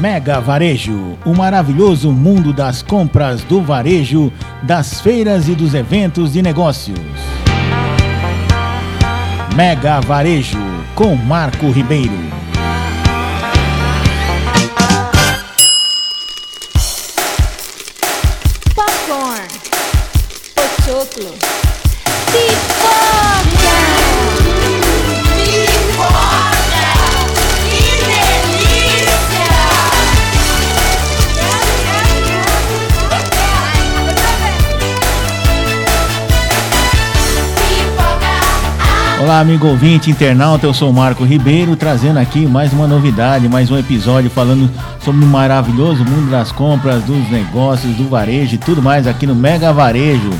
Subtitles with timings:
[0.00, 6.40] Mega Varejo, o maravilhoso mundo das compras do varejo, das feiras e dos eventos de
[6.40, 6.98] negócios.
[9.54, 10.56] Mega Varejo,
[10.94, 12.29] com Marco Ribeiro.
[39.20, 43.76] Olá, amigo ouvinte, internauta, eu sou Marco Ribeiro, trazendo aqui mais uma novidade, mais um
[43.76, 44.70] episódio falando
[45.04, 49.34] sobre o maravilhoso mundo das compras, dos negócios, do varejo e tudo mais aqui no
[49.34, 50.30] Mega Varejo.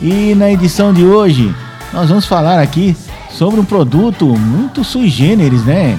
[0.00, 1.52] E na edição de hoje,
[1.92, 2.96] nós vamos falar aqui
[3.30, 5.98] sobre um produto muito sui generis, né?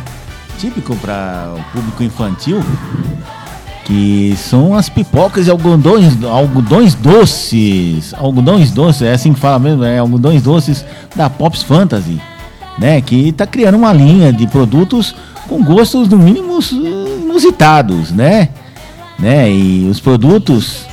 [0.58, 2.64] Típico para o público infantil,
[3.86, 8.14] que são as pipocas e algodões, algodões doces.
[8.16, 10.84] Algodões doces, é assim que fala mesmo, é algodões doces
[11.16, 12.20] da Pops Fantasy,
[12.78, 13.00] né?
[13.00, 15.16] Que tá criando uma linha de produtos
[15.48, 18.50] com gostos no mínimo inusitados, né?
[19.20, 19.52] né?
[19.52, 20.86] E os produtos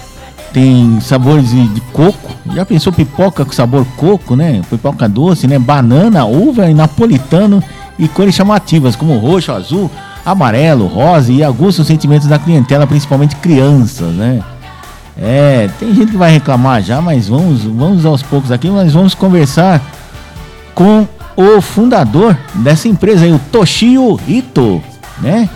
[0.53, 2.31] têm sabores de coco.
[2.55, 4.63] Já pensou pipoca com sabor coco, né?
[4.69, 5.59] Pipoca doce, né?
[5.59, 7.63] Banana, uva e napolitano
[7.99, 9.91] e cores chamativas como roxo, azul,
[10.25, 14.43] amarelo, rosa e aguçam os sentimentos da clientela, principalmente crianças, né?
[15.17, 19.15] É, tem gente que vai reclamar já, mas vamos, vamos aos poucos aqui, mas vamos
[19.15, 19.81] conversar
[20.75, 21.07] com
[21.37, 24.83] o fundador dessa empresa aí, o Toshio Ito,
[25.21, 25.49] né?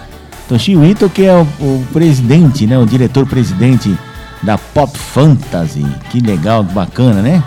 [0.49, 2.79] Toshio Ito que é o, o presidente, né?
[2.79, 3.97] O diretor-presidente
[4.43, 5.85] da Pop Fantasy.
[6.11, 7.43] Que legal, bacana, né?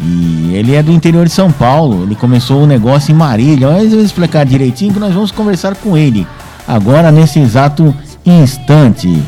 [0.00, 2.04] E ele é do interior de São Paulo.
[2.04, 3.68] Ele começou o negócio em Marília.
[3.70, 6.26] Mas eu vou explicar direitinho que nós vamos conversar com ele
[6.68, 9.22] agora nesse exato instante.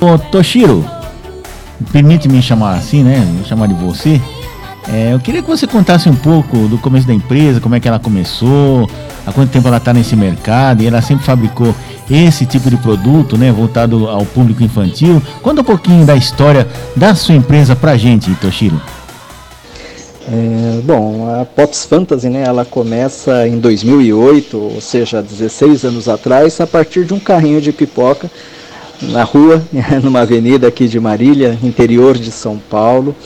[0.00, 0.88] É Ô Toshiro,
[1.90, 3.26] permite-me chamar assim, né?
[3.36, 4.20] Vou chamar de você.
[4.90, 7.88] É, eu queria que você contasse um pouco do começo da empresa, como é que
[7.88, 8.88] ela começou,
[9.26, 11.74] há quanto tempo ela está nesse mercado e ela sempre fabricou
[12.10, 15.22] esse tipo de produto, né, voltado ao público infantil.
[15.42, 18.80] Conta um pouquinho da história da sua empresa pra gente, Toshiro.
[20.30, 26.60] É, bom, a Pops Fantasy, né, ela começa em 2008, ou seja, 16 anos atrás,
[26.60, 28.30] a partir de um carrinho de pipoca
[29.00, 29.62] na rua,
[30.02, 33.16] numa avenida aqui de Marília, interior de São Paulo.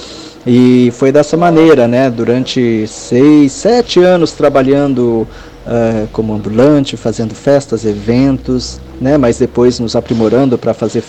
[0.46, 5.26] E foi dessa maneira, né, durante seis, sete anos trabalhando
[5.66, 11.04] eh, como ambulante, fazendo festas, eventos, né, mas depois nos aprimorando para fazer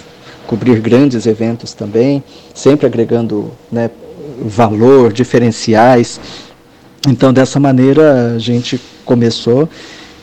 [0.46, 3.90] cobrir grandes eventos também, sempre agregando né,
[4.40, 6.20] valor, diferenciais.
[7.08, 9.68] Então, dessa maneira, a gente começou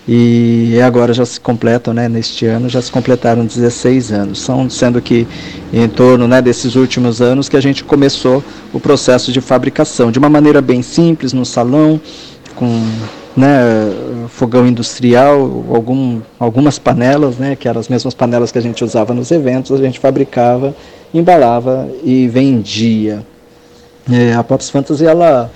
[0.06, 4.40] e agora já se completam, né, neste ano, já se completaram 16 anos.
[4.40, 5.26] São, sendo que
[5.72, 8.42] em torno né, desses últimos anos que a gente começou
[8.72, 12.00] o processo de fabricação, de uma maneira bem simples, no salão,
[12.56, 12.82] com
[13.40, 18.84] né, fogão industrial, algum, algumas panelas, né, que eram as mesmas panelas que a gente
[18.84, 20.74] usava nos eventos, a gente fabricava,
[21.12, 23.24] embalava e vendia.
[24.10, 25.50] É, a Pops Fantasy, ela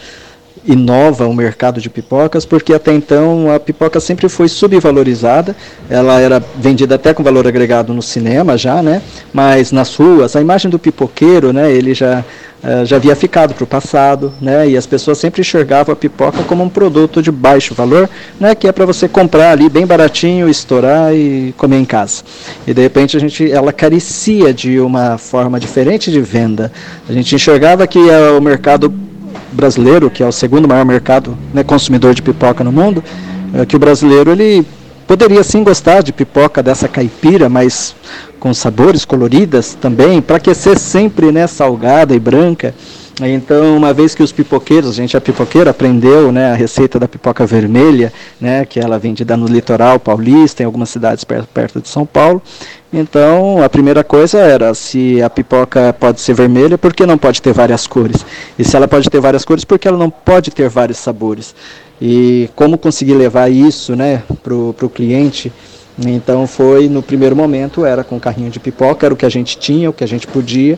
[0.67, 5.55] inova o mercado de pipocas, porque até então a pipoca sempre foi subvalorizada,
[5.89, 9.03] ela era vendida até com valor agregado no cinema já, né?
[9.33, 12.25] Mas nas ruas, a imagem do pipoqueiro, né, ele já
[12.67, 14.67] eh, já havia ficado para o passado, né?
[14.67, 18.09] E as pessoas sempre enxergavam a pipoca como um produto de baixo valor,
[18.41, 18.55] né?
[18.55, 22.23] Que é para você comprar ali bem baratinho, estourar e comer em casa.
[22.67, 26.73] E de repente a gente, ela carecia de uma forma diferente de venda.
[27.07, 28.91] A gente enxergava que eh, o mercado
[29.55, 33.03] brasileiro, que é o segundo maior mercado né, consumidor de pipoca no mundo,
[33.55, 34.67] é que o brasileiro ele
[35.07, 37.95] poderia sim gostar de pipoca dessa caipira, mas
[38.41, 42.75] com sabores coloridas também, para aquecer sempre né, salgada e branca.
[43.21, 47.07] Então, uma vez que os pipoqueiros, a gente é pipoqueiro, aprendeu né, a receita da
[47.07, 51.81] pipoca vermelha, né, que ela é vendida no litoral paulista, em algumas cidades perto, perto
[51.81, 52.43] de São Paulo.
[52.93, 57.41] Então, a primeira coisa era se a pipoca pode ser vermelha, por que não pode
[57.41, 58.27] ter várias cores?
[58.59, 61.55] E se ela pode ter várias cores, por que ela não pode ter vários sabores?
[62.03, 65.53] E como conseguir levar isso né, para o cliente?
[66.05, 69.57] Então, foi no primeiro momento, era com carrinho de pipoca, era o que a gente
[69.57, 70.77] tinha, o que a gente podia.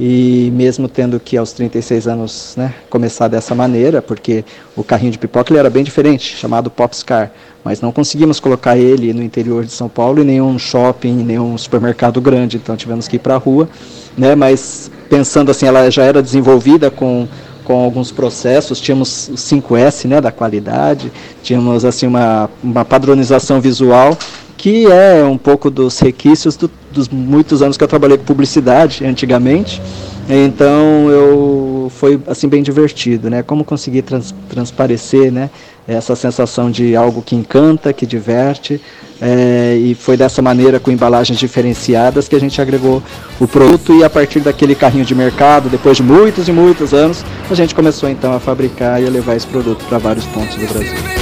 [0.00, 4.44] E mesmo tendo que aos 36 anos né, começar dessa maneira, porque
[4.74, 7.30] o carrinho de pipoca ele era bem diferente, chamado Popscar,
[7.62, 12.20] mas não conseguimos colocar ele no interior de São Paulo em nenhum shopping, nenhum supermercado
[12.20, 13.68] grande, então tivemos que ir para a rua,
[14.16, 17.28] né, mas pensando assim, ela já era desenvolvida com
[17.64, 21.12] com alguns processos, tínhamos o 5S né, da qualidade,
[21.42, 24.18] tínhamos assim uma, uma padronização visual
[24.62, 29.04] que é um pouco dos requisitos do, dos muitos anos que eu trabalhei com publicidade
[29.04, 29.82] antigamente.
[30.28, 33.42] Então eu foi assim bem divertido, né?
[33.42, 35.50] Como conseguir trans, transparecer, né?
[35.86, 38.80] Essa sensação de algo que encanta, que diverte,
[39.20, 43.02] é, e foi dessa maneira com embalagens diferenciadas que a gente agregou
[43.40, 47.24] o produto e a partir daquele carrinho de mercado, depois de muitos e muitos anos,
[47.50, 50.72] a gente começou então a fabricar e a levar esse produto para vários pontos do
[50.72, 51.21] Brasil.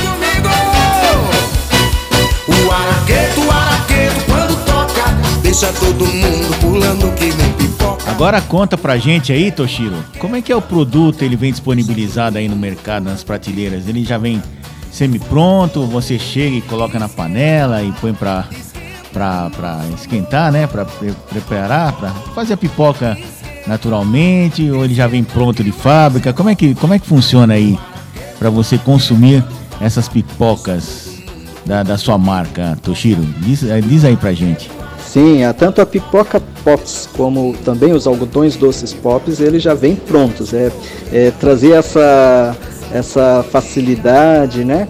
[5.50, 8.08] Deixa todo mundo pulando que nem pipoca.
[8.08, 12.38] Agora conta pra gente aí, Toshiro, como é que é o produto, ele vem disponibilizado
[12.38, 13.88] aí no mercado, nas prateleiras?
[13.88, 14.40] Ele já vem
[14.92, 18.44] semi-pronto, você chega e coloca na panela e põe pra,
[19.12, 20.68] pra, pra esquentar, né?
[20.68, 23.18] Pra pre- preparar, pra fazer a pipoca
[23.66, 26.32] naturalmente, ou ele já vem pronto de fábrica?
[26.32, 27.76] Como é que, como é que funciona aí
[28.38, 29.42] pra você consumir
[29.80, 31.08] essas pipocas
[31.66, 33.24] da, da sua marca, Toshiro?
[33.40, 34.70] Diz, eh, diz aí pra gente.
[35.12, 40.54] Sim, tanto a pipoca pops como também os algodões doces pops, eles já vêm prontos.
[40.54, 40.70] É,
[41.12, 42.56] é trazer essa,
[42.92, 44.86] essa facilidade, né?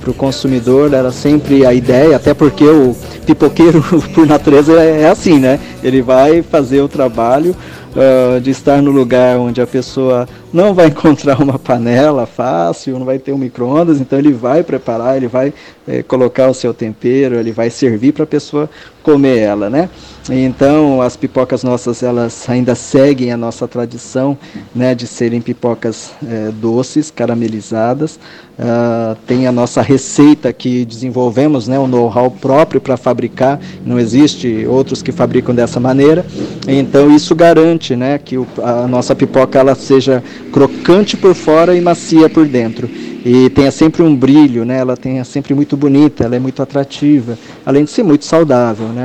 [0.00, 3.80] para o consumidor era sempre a ideia, até porque o pipoqueiro
[4.12, 5.60] por natureza é, é assim, né?
[5.80, 7.54] Ele vai fazer o trabalho
[7.96, 13.04] ah, de estar no lugar onde a pessoa não vai encontrar uma panela fácil, não
[13.04, 15.52] vai ter um micro-ondas, então ele vai preparar, ele vai
[15.86, 18.70] eh, colocar o seu tempero, ele vai servir para a pessoa
[19.08, 19.88] comer ela, né?
[20.28, 24.36] Então as pipocas nossas elas ainda seguem a nossa tradição,
[24.74, 28.20] né, de serem pipocas eh, doces, caramelizadas.
[28.58, 33.58] Ah, tem a nossa receita que desenvolvemos, né, um know-how próprio para fabricar.
[33.86, 36.26] Não existe outros que fabricam dessa maneira.
[36.66, 40.22] Então isso garante, né, que o, a nossa pipoca ela seja
[40.52, 42.90] crocante por fora e macia por dentro
[43.24, 44.78] e tenha sempre um brilho, né?
[44.78, 48.97] Ela tenha sempre muito bonita, ela é muito atrativa, além de ser muito saudável, né?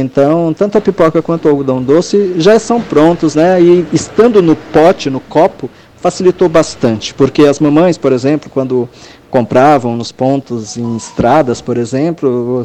[0.00, 3.60] Então, tanto a pipoca quanto o algodão doce já são prontos, né?
[3.60, 8.88] E estando no pote, no copo, facilitou bastante, porque as mamães, por exemplo, quando
[9.30, 12.62] compravam nos pontos em estradas, por exemplo,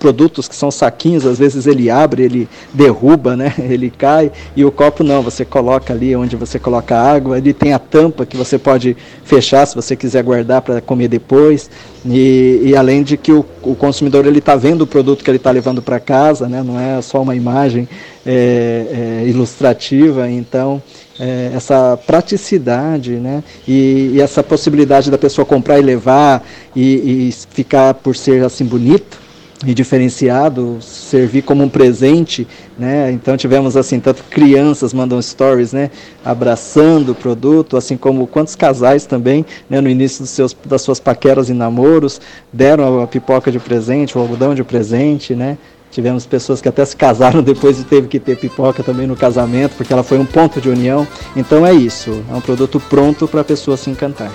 [0.00, 3.54] produtos que são saquinhos, às vezes ele abre, ele derruba, né?
[3.70, 7.52] Ele cai e o copo não, você coloca ali onde você coloca a água, ele
[7.52, 11.70] tem a tampa que você pode fechar se você quiser guardar para comer depois.
[12.04, 15.36] E, e além de que o, o consumidor ele está vendo o produto que ele
[15.36, 16.62] está levando para casa, né?
[16.62, 17.86] Não é só uma imagem
[18.24, 20.82] é, é, ilustrativa, então
[21.18, 23.44] é, essa praticidade, né?
[23.68, 26.42] E, e essa possibilidade da pessoa comprar e levar
[26.74, 29.29] e, e ficar por ser assim bonito
[29.66, 32.48] e diferenciado, servir como um presente,
[32.78, 33.12] né?
[33.12, 35.90] Então tivemos assim, tanto crianças mandam stories, né,
[36.24, 40.98] abraçando o produto, assim como quantos casais também, né, no início dos seus das suas
[40.98, 42.20] paqueras e namoros,
[42.50, 45.58] deram a pipoca de presente, o algodão de presente, né?
[45.90, 49.74] Tivemos pessoas que até se casaram depois e teve que ter pipoca também no casamento,
[49.76, 51.06] porque ela foi um ponto de união.
[51.36, 54.30] Então é isso, é um produto pronto para a pessoa se encantar.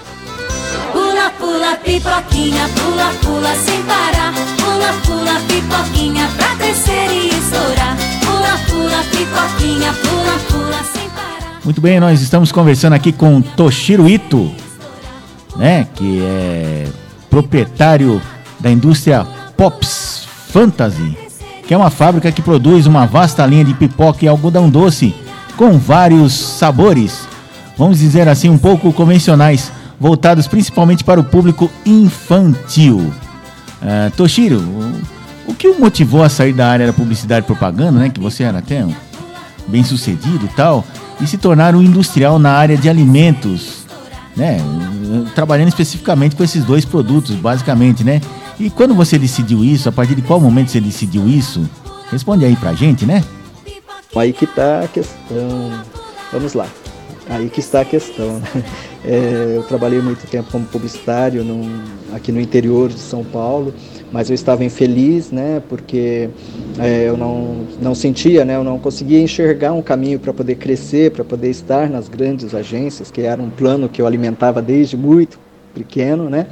[0.91, 4.64] Pula, pula, pipoquinha, pula, pula sem parar.
[4.75, 7.95] Pula, pula, pipoquinha pra crescer e estourar.
[8.19, 11.61] Pula, pula, pipoquinha, pula, pula sem parar.
[11.63, 14.51] Muito bem, nós estamos conversando aqui com Toshiro Ito,
[15.55, 16.87] né, que é
[17.29, 18.21] proprietário
[18.59, 21.17] da indústria Pops Fantasy,
[21.65, 25.15] que é uma fábrica que produz uma vasta linha de pipoca e algodão doce
[25.55, 27.25] com vários sabores,
[27.77, 33.13] vamos dizer assim, um pouco convencionais, voltados principalmente para o público infantil.
[33.85, 37.99] Ah, Toshiro, o, o que o motivou a sair da área da publicidade e propaganda,
[37.99, 38.93] né, que você era até um
[39.67, 40.83] bem sucedido e tal,
[41.21, 43.85] e se tornar um industrial na área de alimentos,
[44.35, 44.57] né?
[45.33, 48.21] Trabalhando especificamente com esses dois produtos, basicamente, né?
[48.59, 51.67] E quando você decidiu isso, a partir de qual momento você decidiu isso?
[52.11, 53.23] Responde aí pra gente, né?
[54.15, 55.71] Aí que está a questão.
[56.31, 56.67] Vamos lá.
[57.27, 58.39] Aí que está a questão.
[58.39, 58.63] né?
[59.07, 61.45] É, eu trabalhei muito tempo como publicitário
[62.11, 63.71] aqui no interior de São Paulo,
[64.11, 65.61] mas eu estava infeliz, né?
[65.69, 66.27] Porque
[66.79, 68.55] é, eu não, não sentia, né?
[68.55, 73.11] Eu não conseguia enxergar um caminho para poder crescer, para poder estar nas grandes agências,
[73.11, 75.37] que era um plano que eu alimentava desde muito
[75.71, 76.47] pequeno, né?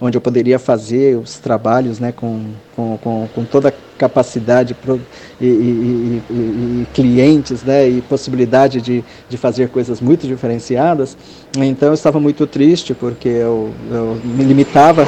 [0.00, 2.40] Onde eu poderia fazer os trabalhos né, com,
[2.74, 5.00] com, com, com toda a capacidade pro-
[5.40, 11.16] e, e- e- e- clientes né, e possibilidade de, de fazer coisas muito diferenciadas.
[11.56, 15.06] Então eu estava muito triste porque eu, eu me limitava,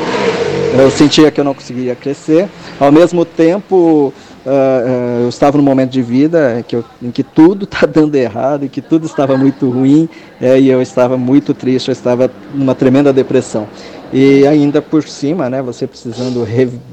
[0.79, 2.49] eu sentia que eu não conseguia crescer.
[2.81, 4.13] Ao mesmo tempo,
[4.47, 8.65] uh, eu estava num momento de vida que eu, em que tudo está dando errado,
[8.65, 10.09] em que tudo estava muito ruim,
[10.41, 13.67] é, e eu estava muito triste, eu estava numa tremenda depressão.
[14.13, 16.47] E ainda por cima, né, você precisando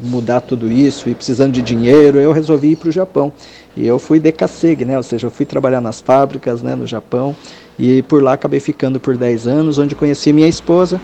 [0.03, 3.31] mudar tudo isso e precisando de dinheiro, eu resolvi ir para o Japão.
[3.75, 7.35] E eu fui decassegue, né, ou seja, eu fui trabalhar nas fábricas né, no Japão,
[7.79, 10.99] e por lá acabei ficando por 10 anos, onde conheci minha esposa,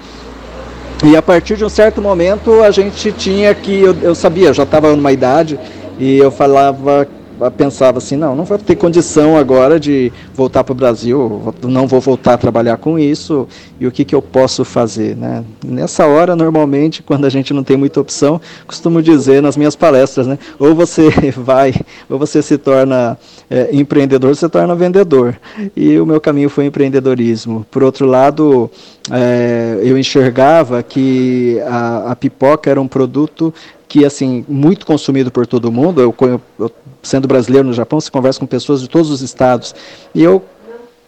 [1.03, 4.53] e a partir de um certo momento a gente tinha que, eu, eu sabia, eu
[4.53, 5.59] já estava numa idade
[5.99, 7.07] e eu falava,
[7.49, 11.99] pensava assim, não, não vou ter condição agora de voltar para o Brasil, não vou
[11.99, 13.47] voltar a trabalhar com isso,
[13.79, 15.15] e o que, que eu posso fazer?
[15.15, 15.43] Né?
[15.65, 20.27] Nessa hora, normalmente, quando a gente não tem muita opção, costumo dizer nas minhas palestras,
[20.27, 21.73] né, ou você vai,
[22.09, 23.17] ou você se torna
[23.49, 25.39] é, empreendedor, ou você se torna vendedor.
[25.75, 27.65] E o meu caminho foi empreendedorismo.
[27.71, 28.69] Por outro lado,
[29.09, 33.53] é, eu enxergava que a, a, pipoca era um produto
[33.91, 35.99] que assim muito consumido por todo mundo.
[35.99, 36.15] Eu,
[36.57, 36.71] eu,
[37.03, 39.75] sendo brasileiro no Japão, se conversa com pessoas de todos os estados
[40.15, 40.41] e eu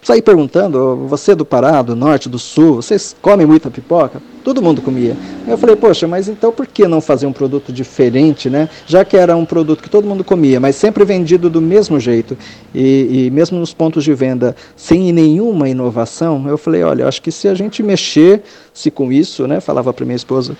[0.02, 4.20] saí perguntando, você do Pará, do Norte, do Sul, vocês comem muita pipoca?
[4.44, 5.16] Todo mundo comia.
[5.48, 8.68] Eu falei, poxa, mas então por que não fazer um produto diferente, né?
[8.86, 12.36] Já que era um produto que todo mundo comia, mas sempre vendido do mesmo jeito
[12.74, 17.32] e, e mesmo nos pontos de venda sem nenhuma inovação, eu falei, olha, acho que
[17.32, 19.58] se a gente mexer-se com isso, né?
[19.58, 20.54] Falava para minha esposa,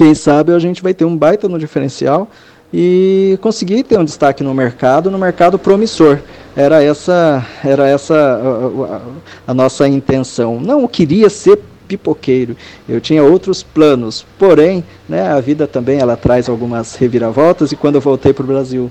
[0.00, 2.26] quem sabe a gente vai ter um baita no diferencial
[2.72, 6.20] e conseguir ter um destaque no mercado, no mercado promissor.
[6.56, 9.00] Era essa, era essa a, a,
[9.48, 10.58] a nossa intenção.
[10.58, 12.56] Não queria ser pipoqueiro.
[12.88, 17.96] Eu tinha outros planos, porém, né, a vida também ela traz algumas reviravoltas e quando
[17.96, 18.90] eu voltei para o Brasil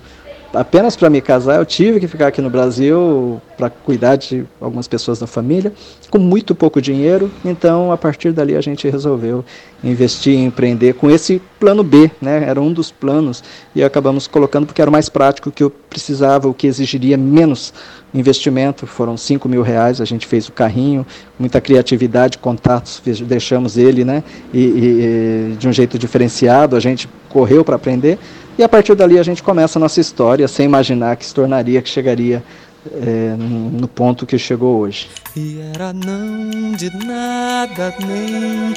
[0.53, 4.88] apenas para me casar, eu tive que ficar aqui no Brasil para cuidar de algumas
[4.88, 5.72] pessoas da família,
[6.10, 7.32] com muito pouco dinheiro.
[7.44, 9.44] Então, a partir dali, a gente resolveu
[9.84, 12.46] investir em empreender com esse plano B, né?
[12.48, 13.44] Era um dos planos
[13.75, 17.74] e acabamos colocando porque era o mais prático que eu precisava, o que exigiria menos
[18.13, 18.88] investimento.
[18.88, 20.01] Foram 5 mil reais.
[20.01, 21.06] A gente fez o carrinho,
[21.38, 24.24] muita criatividade, contatos, deixamos ele, né?
[24.53, 26.75] E, e de um jeito diferenciado.
[26.75, 28.18] A gente correu para aprender
[28.60, 31.82] e a partir dali a gente começa a nossa história sem imaginar que se tornaria,
[31.82, 32.44] que chegaria
[32.92, 35.08] é, no ponto que chegou hoje.
[35.34, 38.74] E era não de nada nem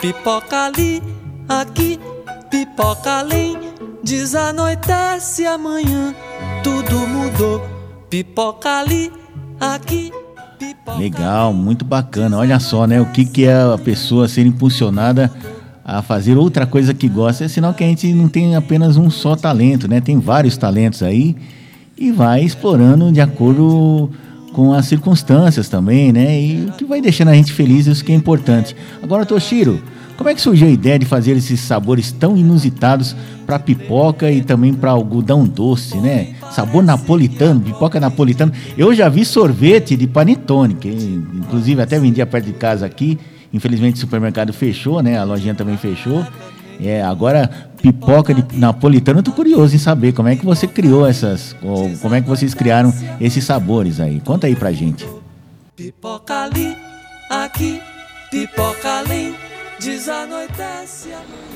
[0.00, 1.02] pipoca ali,
[1.48, 1.98] aqui,
[2.48, 3.58] pipoca além.
[4.04, 6.14] Desanoitece amanhã,
[6.62, 7.60] tudo mudou.
[8.08, 9.10] Pipoca ali,
[9.58, 10.12] aqui.
[10.96, 12.38] Legal, muito bacana.
[12.38, 13.00] Olha só, né?
[13.00, 15.32] O que, que é a pessoa ser impulsionada
[15.84, 19.10] a fazer outra coisa que gosta, é sinal que a gente não tem apenas um
[19.10, 20.00] só talento, né?
[20.00, 21.36] Tem vários talentos aí
[21.96, 24.10] e vai explorando de acordo
[24.52, 26.40] com as circunstâncias também, né?
[26.40, 28.74] E o que vai deixando a gente feliz, isso que é importante.
[29.02, 29.82] Agora, Toshiro,
[30.16, 33.14] como é que surgiu a ideia de fazer esses sabores tão inusitados
[33.44, 36.34] para pipoca e também para algodão doce, né?
[36.52, 38.52] Sabor napolitano, pipoca napolitana.
[38.78, 43.18] Eu já vi sorvete de panetone, que inclusive até vendia perto de casa aqui.
[43.54, 45.16] Infelizmente o supermercado fechou, né?
[45.16, 46.26] A lojinha também fechou.
[46.82, 47.48] É, agora,
[47.80, 51.54] pipoca de napolitano, eu tô curioso em saber como é que você criou essas.
[52.02, 54.20] Como é que vocês criaram esses sabores aí.
[54.20, 55.08] Conta aí pra gente.
[55.76, 56.76] Pipoca ali,
[57.30, 57.80] aqui,
[58.28, 59.36] pipoca ali,
[59.78, 61.10] desanoitece.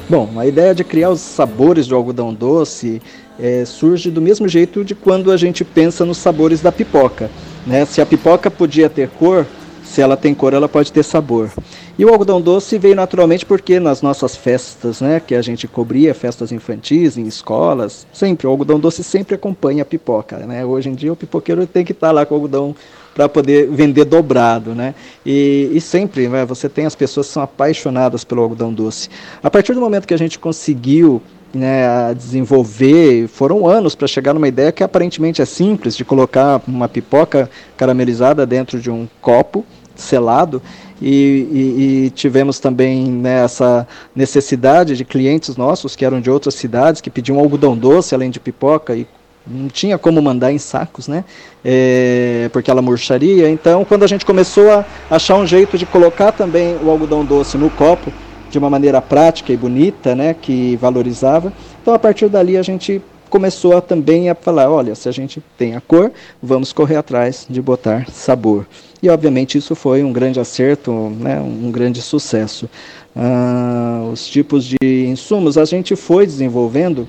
[0.08, 3.02] Bom, a ideia de criar os sabores do algodão doce
[3.40, 7.28] é, surge do mesmo jeito de quando a gente pensa nos sabores da pipoca.
[7.66, 7.84] Né?
[7.84, 9.44] Se a pipoca podia ter cor,
[9.84, 11.50] se ela tem cor, ela pode ter sabor.
[11.98, 16.14] E o algodão doce veio naturalmente porque nas nossas festas, né, que a gente cobria,
[16.14, 20.64] festas infantis, em escolas, sempre, o algodão doce sempre acompanha a pipoca, né?
[20.64, 22.76] Hoje em dia o pipoqueiro tem que estar lá com o algodão
[23.12, 24.94] para poder vender dobrado, né?
[25.26, 29.08] E, e sempre, né, você tem as pessoas que são apaixonadas pelo algodão doce.
[29.42, 31.20] A partir do momento que a gente conseguiu
[31.52, 36.88] né, desenvolver, foram anos para chegar numa ideia que aparentemente é simples, de colocar uma
[36.88, 40.62] pipoca caramelizada dentro de um copo selado
[41.00, 46.54] e, e, e, tivemos também né, essa necessidade de clientes nossos que eram de outras
[46.54, 49.06] cidades que pediam algodão doce além de pipoca e
[49.46, 51.24] não tinha como mandar em sacos, né?
[51.64, 53.48] É, porque ela murcharia.
[53.48, 57.56] Então, quando a gente começou a achar um jeito de colocar também o algodão doce
[57.56, 58.12] no copo
[58.50, 63.00] de uma maneira prática e bonita, né, que valorizava, então a partir dali a gente
[63.28, 66.10] começou a, também a falar, olha, se a gente tem a cor,
[66.42, 68.66] vamos correr atrás de botar sabor.
[69.02, 72.68] E obviamente isso foi um grande acerto, né, um grande sucesso.
[73.14, 77.06] Ah, os tipos de insumos a gente foi desenvolvendo,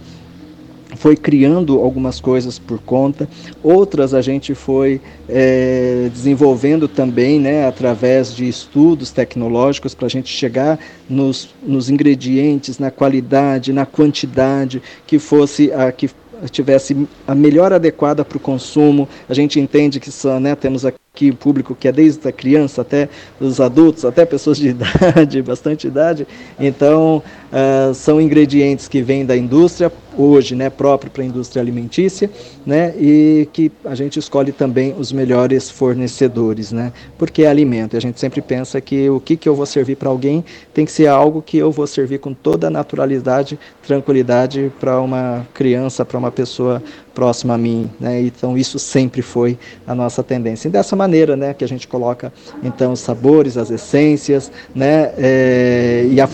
[0.96, 3.28] foi criando algumas coisas por conta,
[3.62, 10.30] outras a gente foi é, desenvolvendo também né, através de estudos tecnológicos para a gente
[10.30, 10.80] chegar
[11.10, 16.10] nos, nos ingredientes, na qualidade, na quantidade que fosse a que
[16.50, 16.96] tivesse
[17.28, 19.10] a melhor adequada para o consumo.
[19.28, 20.98] A gente entende que só, né, temos aqui
[21.32, 23.10] público que é desde a criança até
[23.40, 26.28] os adultos, até pessoas de idade, bastante idade.
[26.60, 27.22] Então,
[27.52, 32.30] uh, são ingredientes que vêm da indústria, hoje, né, próprio para a indústria alimentícia,
[32.66, 37.96] né, e que a gente escolhe também os melhores fornecedores, né, porque é alimento.
[37.96, 40.92] A gente sempre pensa que o que, que eu vou servir para alguém tem que
[40.92, 46.18] ser algo que eu vou servir com toda a naturalidade, tranquilidade para uma criança, para
[46.18, 46.84] uma pessoa
[47.14, 48.22] próxima a mim, né?
[48.22, 50.68] Então isso sempre foi a nossa tendência.
[50.68, 52.32] E dessa maneira, né, que a gente coloca
[52.64, 56.30] então os sabores, as essências, né, é, e a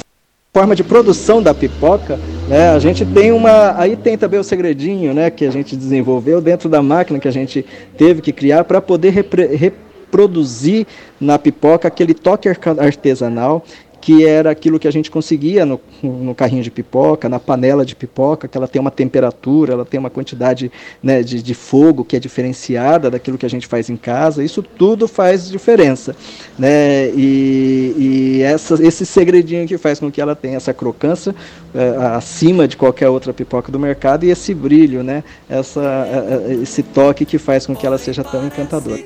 [0.56, 2.18] forma de produção da pipoca,
[2.48, 3.78] né, a gente tem uma.
[3.78, 7.32] Aí tem também o segredinho né, que a gente desenvolveu dentro da máquina que a
[7.32, 7.66] gente
[7.98, 10.88] teve que criar para poder reproduzir
[11.20, 13.66] na pipoca aquele toque artesanal
[14.06, 17.96] que era aquilo que a gente conseguia no, no, carrinho de pipoca, na panela de
[17.96, 20.72] pipoca, que ela tem uma temperatura, ela tem uma quantidade
[21.02, 24.44] né, de, de, fogo que é diferenciada daquilo que a gente faz em casa.
[24.44, 26.16] Isso tudo faz diferença.
[26.56, 27.10] Né?
[27.16, 31.34] E, e essa, esse segredinho que faz com que ela tenha essa crocância
[31.74, 35.24] é, acima de qualquer outra pipoca do mercado e esse brilho, né?
[35.50, 39.02] essa, é, é, esse toque que faz com que ela seja tão encantadora.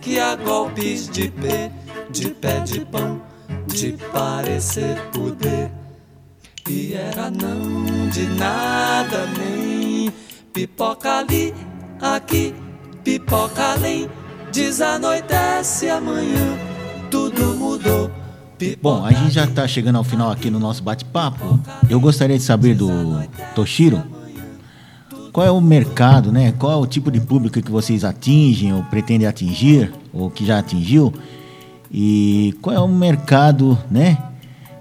[3.67, 5.71] De parecer poder.
[6.69, 10.11] E era não de nada nem
[10.53, 11.53] pipoca ali,
[11.99, 12.53] aqui,
[13.03, 14.09] pipoca além.
[14.51, 16.57] Desanoitece amanhã,
[17.09, 18.11] tudo mudou.
[18.81, 21.59] Bom, a gente já está chegando ao final aqui no nosso bate-papo.
[21.89, 22.89] Eu gostaria de saber do
[23.55, 24.03] Toshiro
[25.31, 26.51] qual é o mercado, né?
[26.51, 30.59] Qual é o tipo de público que vocês atingem ou pretendem atingir, ou que já
[30.59, 31.13] atingiu,
[31.91, 34.17] e qual é o mercado, né,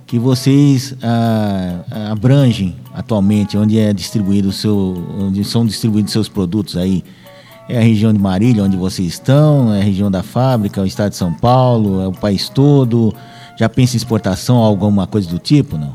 [0.07, 6.77] que vocês ah, abrangem atualmente, onde é distribuído o seu, onde são distribuídos seus produtos
[6.77, 7.05] aí?
[7.69, 9.73] É a região de Marília, onde vocês estão?
[9.75, 12.01] É a região da fábrica, é o estado de São Paulo?
[12.01, 13.15] É o país todo?
[13.59, 15.93] Já pensa em exportação, alguma coisa do tipo, não?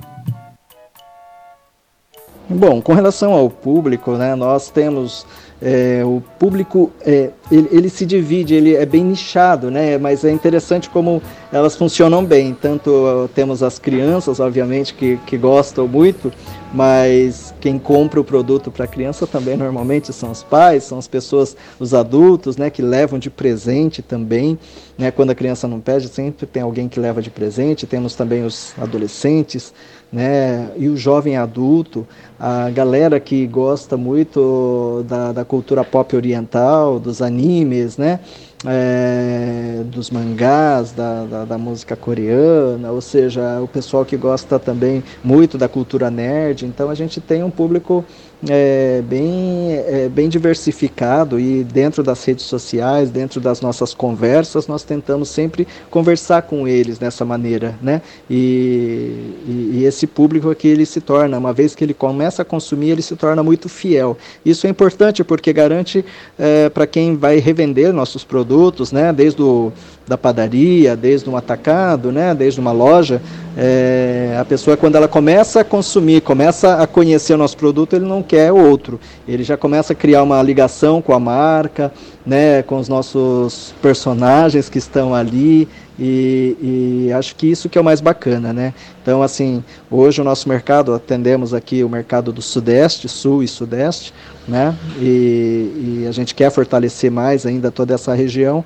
[2.47, 5.25] Bom, com relação ao público, né, nós temos
[5.65, 9.97] é, o público é, ele, ele, se divide, ele é bem nichado, né?
[9.97, 11.21] Mas é interessante como
[11.53, 12.53] elas funcionam bem.
[12.53, 16.33] Tanto temos as crianças, obviamente, que, que gostam muito,
[16.73, 21.07] mas quem compra o produto para a criança também normalmente são os pais, são as
[21.07, 22.69] pessoas, os adultos, né?
[22.69, 24.59] Que levam de presente também,
[24.97, 25.11] né?
[25.11, 27.87] Quando a criança não pede, sempre tem alguém que leva de presente.
[27.87, 29.73] Temos também os adolescentes,
[30.11, 30.69] né?
[30.77, 32.05] E o jovem adulto,
[32.39, 38.19] a galera que gosta muito da, da cultura pop oriental, dos animes, né?
[38.65, 45.03] É, dos mangás, da, da, da, música coreana, ou seja, o pessoal que gosta também
[45.23, 46.65] muito da cultura nerd.
[46.65, 48.03] Então a gente tem um público
[48.49, 54.83] é, bem, é, bem diversificado e dentro das redes sociais, dentro das nossas conversas, nós
[54.83, 58.01] tentamos sempre conversar com eles dessa maneira, né?
[58.29, 62.45] E, e, e esse público aqui ele se torna, uma vez que ele começa a
[62.45, 64.17] consumir, ele se torna muito fiel.
[64.45, 66.03] Isso é importante porque garante
[66.37, 69.13] é, para quem vai revender nossos produtos, né?
[69.13, 69.71] Desde o
[70.07, 73.21] da padaria, desde um atacado, né, desde uma loja,
[73.55, 78.05] é, a pessoa quando ela começa a consumir, começa a conhecer o nosso produto, ele
[78.05, 78.99] não quer outro.
[79.27, 81.91] Ele já começa a criar uma ligação com a marca,
[82.25, 85.67] né, com os nossos personagens que estão ali.
[85.99, 88.73] E, e, acho que isso que é o mais bacana, né?
[89.03, 94.11] Então, assim, hoje o nosso mercado, atendemos aqui o mercado do Sudeste, Sul e Sudeste,
[94.47, 94.75] né?
[94.99, 98.65] E, e a gente quer fortalecer mais ainda toda essa região,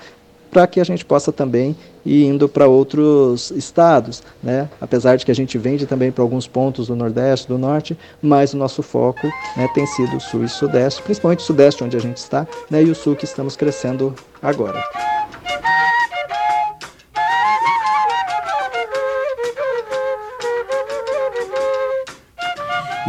[0.51, 4.69] para que a gente possa também ir indo para outros estados, né?
[4.79, 8.53] Apesar de que a gente vende também para alguns pontos do Nordeste, do Norte, mas
[8.53, 12.17] o nosso foco né, tem sido Sul e Sudeste, principalmente o Sudeste onde a gente
[12.17, 12.81] está, né?
[12.83, 14.81] E o Sul que estamos crescendo agora.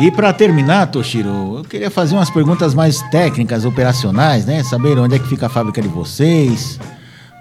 [0.00, 4.62] E para terminar, Toshiro, eu queria fazer umas perguntas mais técnicas, operacionais, né?
[4.62, 6.78] Saber onde é que fica a fábrica de vocês,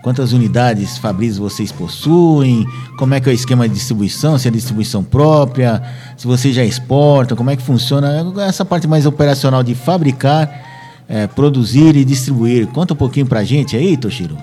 [0.02, 2.66] Quantas unidades Fabris vocês possuem?
[2.98, 4.38] Como é que é o esquema de distribuição?
[4.38, 5.82] Se é distribuição própria?
[6.16, 7.36] Se vocês já exportam?
[7.36, 12.68] Como é que funciona essa parte mais operacional de fabricar, é, produzir e distribuir?
[12.68, 14.38] Conta um pouquinho pra gente aí, Toshiro.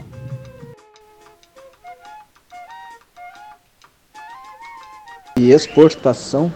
[5.37, 6.53] E exportação.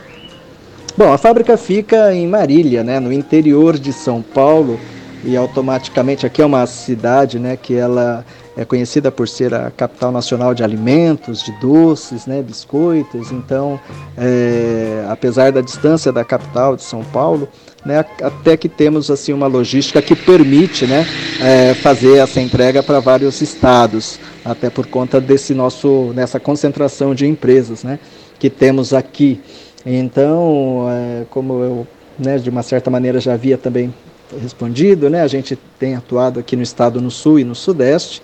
[0.97, 4.79] Bom, a fábrica fica em Marília, né, no interior de São Paulo,
[5.25, 8.25] e automaticamente aqui é uma cidade, né, que ela
[8.59, 13.31] é conhecida por ser a capital nacional de alimentos, de doces, né, biscoitos.
[13.31, 13.79] Então,
[14.17, 17.49] é, apesar da distância da capital de São Paulo,
[17.87, 21.07] né, até que temos assim uma logística que permite né,
[21.41, 27.27] é, fazer essa entrega para vários estados, até por conta desse nosso nessa concentração de
[27.27, 28.01] empresas né,
[28.41, 29.41] que temos aqui.
[29.87, 31.87] Então, é, como eu
[32.19, 33.95] né, de uma certa maneira já havia também
[34.43, 38.21] respondido, né, a gente tem atuado aqui no estado no sul e no sudeste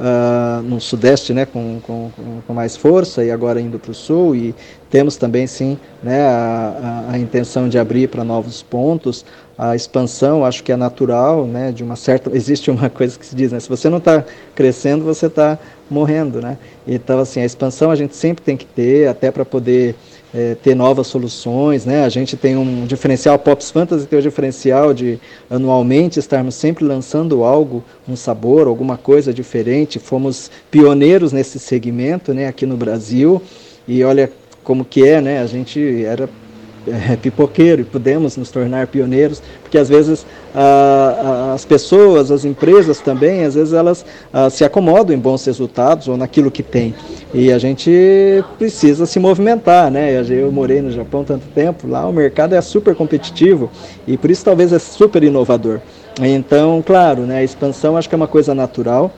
[0.00, 2.10] uh, no sudeste né, com, com,
[2.46, 4.34] com, mais força e agora indo para o sul.
[4.34, 4.54] E
[4.88, 9.24] temos também sim né, a, a, a intenção de abrir para novos pontos.
[9.56, 13.36] A expansão acho que é natural né de uma certa existe uma coisa que se
[13.36, 15.58] diz né se você não está crescendo você está
[15.90, 16.56] morrendo né.
[16.88, 19.94] Então assim a expansão a gente sempre tem que ter até para poder
[20.34, 22.04] é, ter novas soluções, né?
[22.04, 27.42] A gente tem um diferencial Pops Fantasy tem o diferencial de anualmente estarmos sempre lançando
[27.42, 29.98] algo, um sabor, alguma coisa diferente.
[29.98, 32.46] Fomos pioneiros nesse segmento, né?
[32.46, 33.42] Aqui no Brasil
[33.86, 34.30] e olha
[34.62, 35.40] como que é, né?
[35.40, 36.28] A gente era
[36.86, 43.00] é, pipoqueiro e pudemos nos tornar pioneiros, porque às vezes ah, as pessoas, as empresas
[43.00, 46.94] também, às vezes elas ah, se acomodam em bons resultados ou naquilo que tem.
[47.32, 47.90] E a gente
[48.58, 50.20] precisa se movimentar, né?
[50.28, 53.70] Eu morei no Japão tanto tempo, lá o mercado é super competitivo
[54.06, 55.80] e por isso talvez é super inovador.
[56.20, 59.12] Então, claro, né, a expansão acho que é uma coisa natural,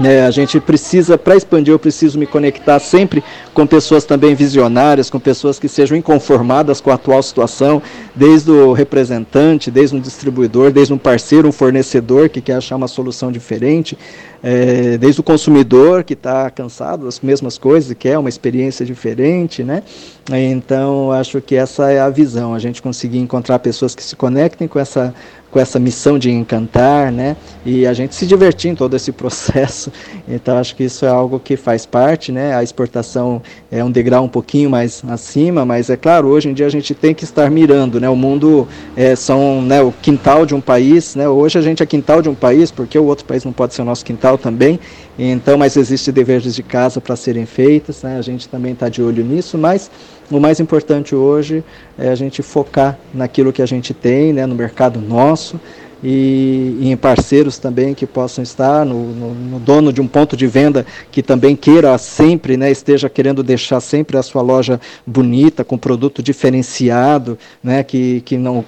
[0.00, 5.10] é, a gente precisa, para expandir, eu preciso me conectar sempre com pessoas também visionárias,
[5.10, 7.82] com pessoas que sejam inconformadas com a atual situação,
[8.14, 12.88] desde o representante, desde um distribuidor, desde um parceiro, um fornecedor que quer achar uma
[12.88, 13.98] solução diferente,
[14.42, 19.62] é, desde o consumidor que está cansado das mesmas coisas e quer uma experiência diferente,
[19.62, 19.82] né?
[20.30, 24.66] Então, acho que essa é a visão, a gente conseguir encontrar pessoas que se conectem
[24.66, 25.14] com essa
[25.52, 27.36] com essa missão de encantar, né?
[27.64, 29.92] E a gente se divertir em todo esse processo.
[30.26, 32.56] Então acho que isso é algo que faz parte, né?
[32.56, 36.64] A exportação é um degrau um pouquinho mais acima, mas é claro, hoje em dia
[36.64, 38.08] a gente tem que estar mirando, né?
[38.08, 41.28] O mundo é, são né, o quintal de um país, né?
[41.28, 43.82] Hoje a gente é quintal de um país, porque o outro país não pode ser
[43.82, 44.80] o nosso quintal também.
[45.18, 48.16] Então, mas existe deveres de casa para serem feitos, né?
[48.16, 49.90] A gente também está de olho nisso, mas
[50.36, 51.62] o mais importante hoje
[51.98, 55.60] é a gente focar naquilo que a gente tem, né, no mercado nosso
[56.02, 60.46] e, em parceiros também que possam estar, no, no, no, dono de um ponto de
[60.46, 65.78] venda que também queira sempre, né, esteja querendo deixar sempre a sua loja bonita, com
[65.78, 68.64] produto diferenciado, né, que, que não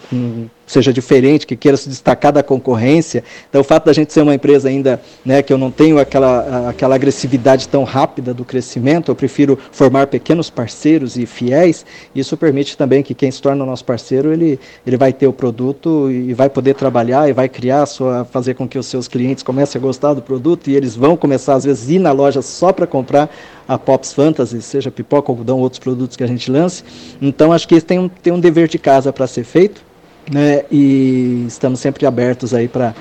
[0.66, 3.22] seja diferente, que queira se destacar da concorrência.
[3.48, 6.70] Então, o fato da gente ser uma empresa ainda, né, que eu não tenho aquela,
[6.70, 11.84] aquela agressividade tão rápida do crescimento, eu prefiro formar pequenos parceiros e fiéis.
[12.14, 16.10] Isso permite também que quem se torna nosso parceiro, ele, ele vai ter o produto
[16.10, 19.78] e vai poder trabalhar e vai criar, sua, fazer com que os seus clientes comecem
[19.78, 22.86] a gostar do produto e eles vão começar, às vezes, ir na loja só para
[22.86, 23.30] comprar
[23.66, 26.84] a Pops Fantasy, seja pipoca, algodão, outros produtos que a gente lance.
[27.20, 29.93] Então, acho que esse tem um, tem um dever de casa para ser feito
[30.30, 30.62] né?
[30.70, 32.94] E estamos sempre abertos aí para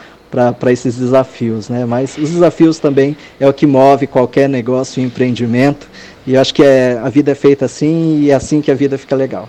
[0.57, 1.85] para esses desafios, né?
[1.85, 5.87] Mas os desafios também é o que move qualquer negócio e empreendimento.
[6.25, 8.97] E acho que é, a vida é feita assim e é assim que a vida
[8.97, 9.47] fica legal.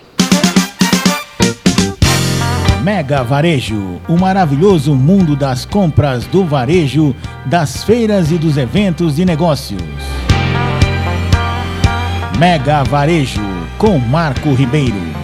[2.82, 9.24] Mega Varejo, o maravilhoso mundo das compras do varejo, das feiras e dos eventos de
[9.24, 9.80] negócios.
[12.38, 13.40] Mega Varejo,
[13.78, 15.23] com Marco Ribeiro.